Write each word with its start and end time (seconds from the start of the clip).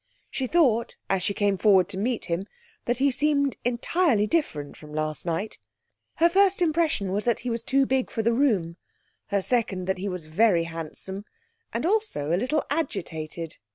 She 0.31 0.47
thought 0.47 0.95
as 1.11 1.21
she 1.21 1.35
came 1.35 1.59
forward 1.59 1.87
to 1.89 1.97
meet 1.99 2.25
him 2.25 2.47
that 2.85 2.97
he 2.97 3.11
seemed 3.11 3.57
entirely 3.63 4.25
different 4.25 4.75
from 4.75 4.95
last 4.95 5.27
night. 5.27 5.59
Her 6.15 6.27
first 6.27 6.59
impression 6.59 7.11
was 7.11 7.23
that 7.25 7.41
he 7.41 7.51
was 7.51 7.61
too 7.61 7.85
big 7.85 8.09
for 8.09 8.23
the 8.23 8.33
room, 8.33 8.77
her 9.27 9.43
second 9.43 9.85
that 9.85 9.99
he 9.99 10.09
was 10.09 10.25
very 10.25 10.63
handsome, 10.63 11.25
and 11.71 11.85
also 11.85 12.33
a 12.35 12.35
little 12.41 12.63
agitated. 12.71 13.57